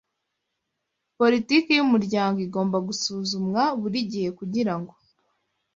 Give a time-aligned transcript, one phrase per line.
[1.17, 4.93] politiki y’umuryango igomba gusuzumwa buri gihe kugirango